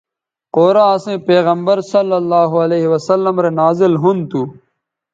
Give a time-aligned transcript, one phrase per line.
[0.55, 1.81] قرآن اسئیں پیغمبرؐ
[3.43, 4.41] رے نازل ھُون تھو